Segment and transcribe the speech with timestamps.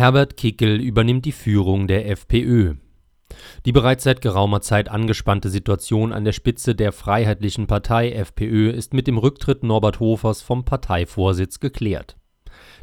[0.00, 2.76] Herbert Kickl übernimmt die Führung der FPÖ.
[3.66, 8.94] Die bereits seit geraumer Zeit angespannte Situation an der Spitze der Freiheitlichen Partei (FPÖ) ist
[8.94, 12.16] mit dem Rücktritt Norbert Hofers vom Parteivorsitz geklärt.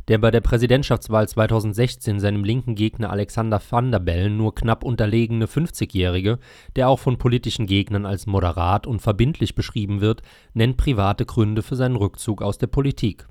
[0.09, 5.47] Der bei der Präsidentschaftswahl 2016 seinem linken Gegner Alexander Van der Bellen nur knapp unterlegene
[5.47, 6.37] 50-Jährige,
[6.75, 10.21] der auch von politischen Gegnern als moderat und verbindlich beschrieben wird,
[10.53, 13.27] nennt private Gründe für seinen Rückzug aus der Politik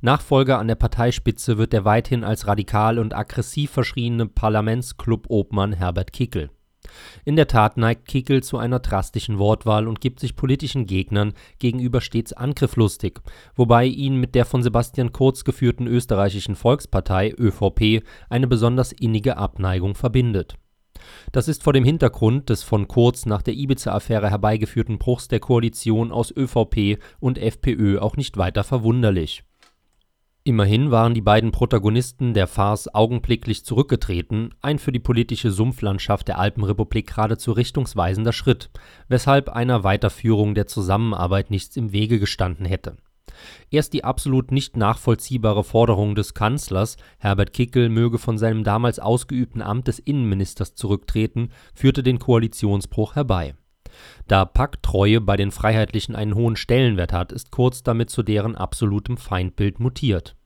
[0.00, 6.50] Nachfolger an der Parteispitze wird der weithin als radikal und aggressiv verschriene Parlamentsclub-Obmann Herbert Kickl.
[7.24, 12.00] In der Tat neigt Kickl zu einer drastischen Wortwahl und gibt sich politischen Gegnern gegenüber
[12.00, 13.18] stets angriffslustig,
[13.56, 19.96] wobei ihn mit der von Sebastian Kurz geführten Österreichischen Volkspartei ÖVP eine besonders innige Abneigung
[19.96, 20.54] verbindet.
[21.32, 26.12] Das ist vor dem Hintergrund des von Kurz nach der Ibiza-Affäre herbeigeführten Bruchs der Koalition
[26.12, 29.44] aus ÖVP und FPÖ auch nicht weiter verwunderlich
[30.48, 36.38] Immerhin waren die beiden Protagonisten der Farce augenblicklich zurückgetreten, ein für die politische Sumpflandschaft der
[36.38, 38.70] Alpenrepublik geradezu richtungsweisender Schritt,
[39.08, 42.96] weshalb einer Weiterführung der Zusammenarbeit nichts im Wege gestanden hätte.
[43.70, 49.60] Erst die absolut nicht nachvollziehbare Forderung des Kanzlers, Herbert Kickl möge von seinem damals ausgeübten
[49.60, 53.54] Amt des Innenministers zurücktreten, führte den Koalitionsbruch herbei.
[54.28, 59.18] Da Pakttreue bei den Freiheitlichen einen hohen Stellenwert hat, ist Kurz damit zu deren absolutem
[59.18, 60.37] Feindbild mutiert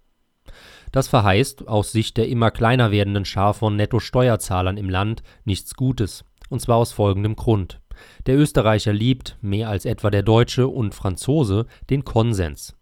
[0.92, 6.24] das verheißt aus Sicht der immer kleiner werdenden Schar von Nettosteuerzahlern im Land nichts Gutes,
[6.50, 7.80] und zwar aus folgendem Grund:
[8.26, 12.76] Der Österreicher liebt, mehr als etwa der Deutsche und Franzose, den Konsens.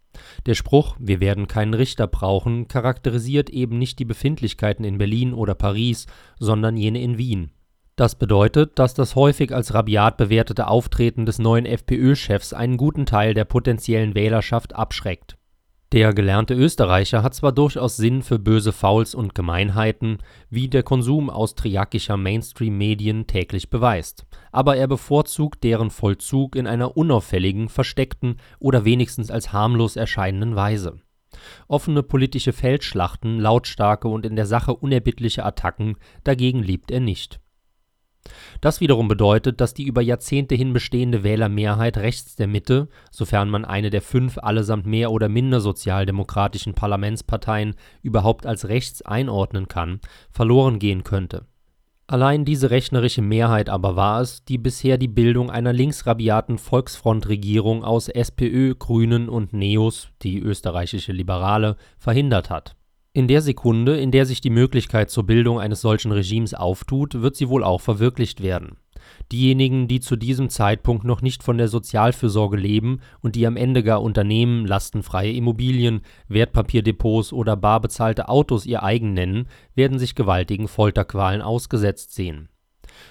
[0.45, 5.55] Der Spruch „Wir werden keinen Richter brauchen “charakterisiert eben nicht die Befindlichkeiten in Berlin oder
[5.55, 6.07] Paris,
[6.39, 7.53] sondern jene in Wien.
[7.95, 13.35] Das bedeutet, dass das häufig als rabiat bewertete Auftreten des neuen FPÖ-Chefs einen guten Teil
[13.35, 15.37] der potenziellen Wählerschaft abschreckt
[15.93, 21.29] der gelernte Österreicher hat zwar durchaus Sinn für böse Fouls und Gemeinheiten, wie der Konsum
[21.31, 29.33] austriakischer Mainstream-Medien täglich beweist, aber er bevorzugt deren Vollzug in einer unauffälligen, versteckten oder wenigstens
[29.33, 31.01] als harmlos erscheinenden Weise.
[31.67, 37.41] Offene politische Feldschlachten, lautstarke und in der Sache unerbittliche Attacken dagegen liebt er nicht
[38.61, 43.65] das wiederum bedeutet, dass die über Jahrzehnte hin bestehende Wählermehrheit rechts der Mitte, sofern man
[43.65, 50.01] eine der fünf allesamt mehr oder minder sozialdemokratischen Parlamentsparteien überhaupt als rechts einordnen kann,
[50.31, 51.47] verloren gehen könnte.
[52.07, 58.09] Allein diese rechnerische Mehrheit aber war es, die bisher die Bildung einer linksrabiaten Volksfrontregierung aus
[58.09, 62.75] SPÖ, Grünen und Neos, die österreichische Liberale, verhindert hat
[63.13, 67.35] in der Sekunde, in der sich die Möglichkeit zur Bildung eines solchen Regimes auftut, wird
[67.35, 68.77] sie wohl auch verwirklicht werden.
[69.33, 73.83] Diejenigen, die zu diesem Zeitpunkt noch nicht von der Sozialfürsorge leben und die am Ende
[73.83, 80.69] gar Unternehmen, lastenfreie Immobilien, Wertpapierdepots oder bar bezahlte Autos ihr eigen nennen, werden sich gewaltigen
[80.69, 82.49] Folterqualen ausgesetzt sehen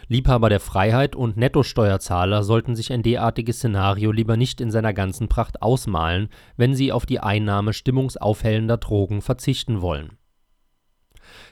[0.07, 5.27] Liebhaber der Freiheit und Nettosteuerzahler sollten sich ein derartiges Szenario lieber nicht in seiner ganzen
[5.27, 10.17] Pracht ausmalen, wenn sie auf die Einnahme stimmungsaufhellender Drogen verzichten wollen.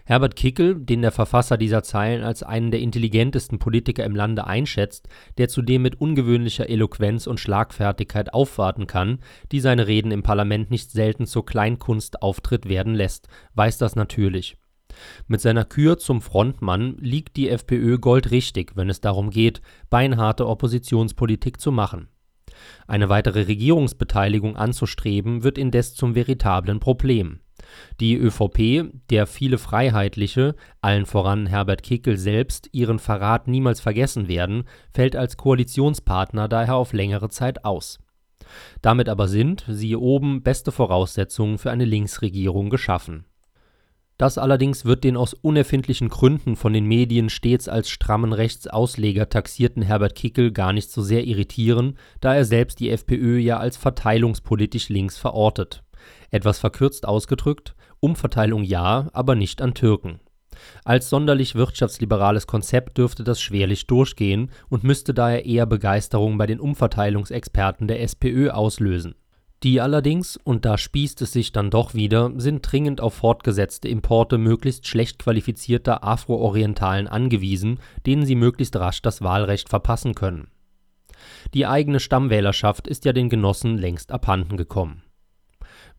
[0.06, 5.08] Herbert Kickl, den der Verfasser dieser Zeilen als einen der intelligentesten Politiker im Lande einschätzt,
[5.38, 9.19] der zudem mit ungewöhnlicher Eloquenz und Schlagfertigkeit aufwarten kann,
[9.52, 14.58] die seine Reden im Parlament nicht selten zur Kleinkunst auftritt werden lässt, weiß das natürlich
[15.28, 21.59] mit seiner Kür zum Frontmann liegt die FPÖ goldrichtig, wenn es darum geht, beinharte Oppositionspolitik
[21.59, 22.08] zu machen.
[22.88, 27.40] Eine weitere Regierungsbeteiligung anzustreben, wird indes zum veritablen Problem.
[28.00, 34.63] Die ÖVP, der viele Freiheitliche, allen voran Herbert Kickl selbst, ihren Verrat niemals vergessen werden,
[34.94, 38.00] fällt als Koalitionspartner daher auf längere Zeit aus.
[38.81, 43.25] Damit aber sind, siehe oben, beste Voraussetzungen für eine Linksregierung geschaffen
[44.17, 49.83] das allerdings wird den aus unerfindlichen Gründen von den Medien stets als strammen Rechtsausleger taxierten
[49.83, 54.89] Herbert Kickl gar nicht so sehr irritieren, da er selbst die FPÖ ja als verteilungspolitisch
[54.89, 55.83] links verortet.
[56.31, 60.19] Etwas verkürzt ausgedrückt: Umverteilung ja, aber nicht an Türken.
[60.83, 66.59] Als sonderlich wirtschaftsliberales Konzept dürfte das schwerlich durchgehen und müsste daher eher Begeisterung bei den
[66.59, 69.13] Umverteilungsexperten der SPÖ auslösen
[69.63, 74.38] die allerdings, und da spießt es sich dann doch wieder, sind dringend auf fortgesetzte Importe
[74.38, 80.50] möglichst schlecht qualifizierter Afro-Orientalen angewiesen, denen sie möglichst rasch das Wahlrecht verpassen können.
[81.54, 85.01] Die eigene Stammwählerschaft ist ja den Genossen längst abhanden gekommen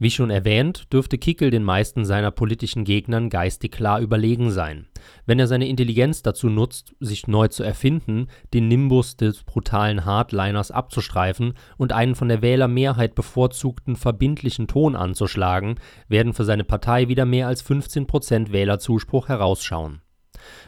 [0.00, 4.86] Wie schon erwähnt, dürfte Kickl den meisten seiner politischen Gegnern geistig klar überlegen sein.
[5.26, 10.70] Wenn er seine Intelligenz dazu nutzt, sich neu zu erfinden, den Nimbus des brutalen Hardliners
[10.70, 17.24] abzustreifen und einen von der Wählermehrheit bevorzugten verbindlichen Ton anzuschlagen, werden für seine Partei wieder
[17.24, 20.00] mehr als 15 Prozent Wählerzuspruch herausschauen.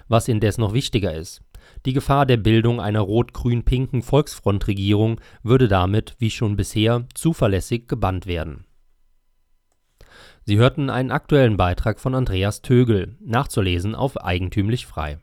[0.08, 1.40] Was indes noch wichtiger ist:
[1.86, 8.64] Die Gefahr der Bildung einer rot-grün-pinken Volksfrontregierung würde damit, wie schon bisher, zuverlässig gebannt werden
[10.50, 15.20] Sie hörten einen aktuellen Beitrag von Andreas Tögel, nachzulesen auf eigentümlich frei